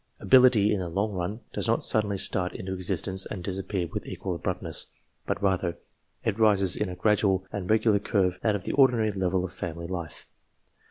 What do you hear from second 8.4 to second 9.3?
out of the ordinary